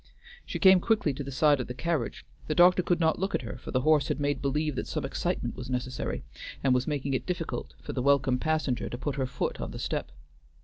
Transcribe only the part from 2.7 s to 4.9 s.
could not look at her, for the horse had made believe that